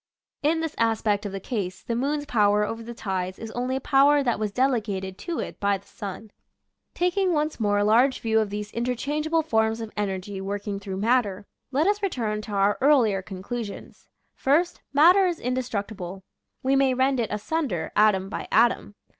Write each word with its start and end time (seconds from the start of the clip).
In 0.41 0.61
this 0.61 0.73
aspect 0.79 1.27
of 1.27 1.31
the 1.31 1.39
case, 1.39 1.83
the 1.83 1.95
moon's 1.95 2.25
power 2.25 2.65
over 2.65 2.81
the 2.81 2.95
tides 2.95 3.37
is 3.37 3.51
only 3.51 3.75
a 3.75 3.79
power 3.79 4.23
that 4.23 4.39
was 4.39 4.51
delegated 4.51 5.15
to 5.19 5.37
it 5.37 5.59
by 5.59 5.77
the 5.77 5.85
sun. 5.85 6.31
Taking 6.95 7.33
once 7.33 7.59
more 7.59 7.77
a 7.77 7.83
large 7.83 8.19
view 8.19 8.39
of 8.39 8.49
these 8.49 8.71
interchangeable 8.71 9.43
forms 9.43 9.79
of 9.79 9.91
energy 9.95 10.41
working 10.41 10.79
through 10.79 10.97
matter, 10.97 11.45
let 11.71 11.85
us 11.85 12.01
return 12.01 12.41
to 12.41 12.51
our 12.51 12.79
earlier 12.81 13.21
conclusions: 13.21 14.07
First, 14.33 14.81
Matter 14.91 15.27
is 15.27 15.39
indestructible. 15.39 16.23
We 16.63 16.75
may 16.75 16.95
rend 16.95 17.19
it 17.19 17.29
asunder, 17.31 17.91
atom 17.95 18.27
by 18.27 18.47
atom. 18.51 18.95